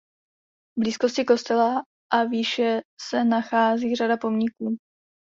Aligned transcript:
V 0.77 0.81
blízkosti 0.81 1.23
kostela 1.25 1.81
a 2.13 2.23
výše 2.23 2.81
se 3.09 3.23
nachází 3.23 3.95
řada 3.95 4.17
pomníků. 4.17 4.77